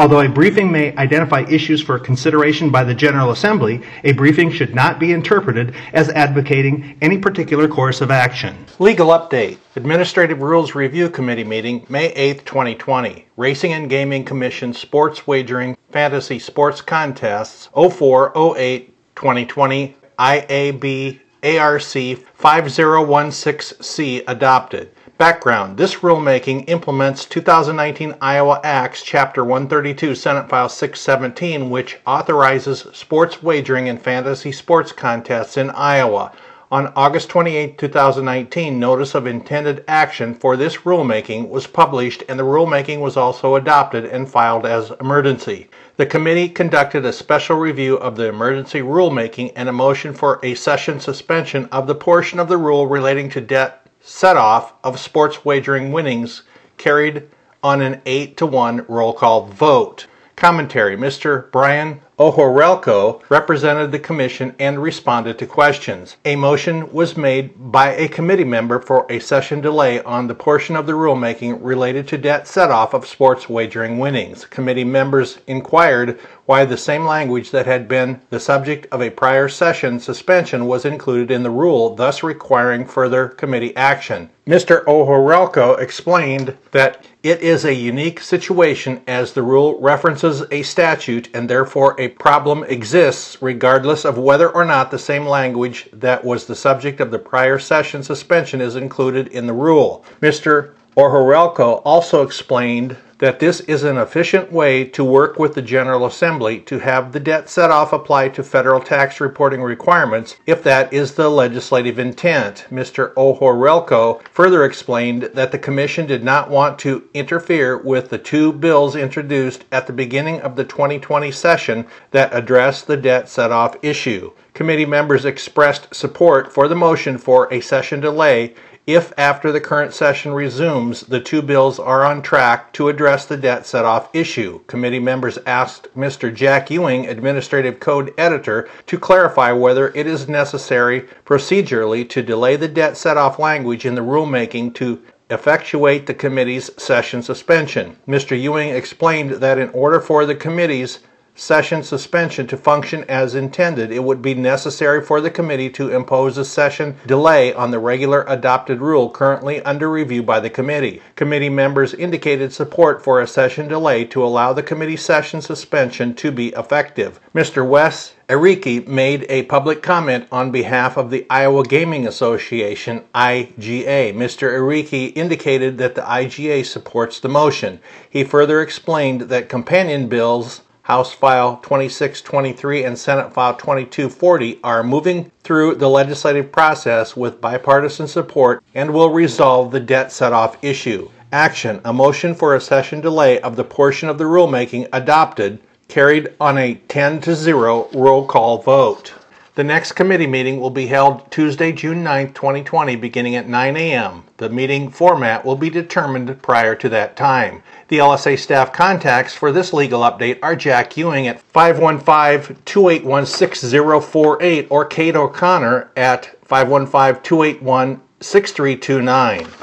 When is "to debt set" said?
53.32-54.36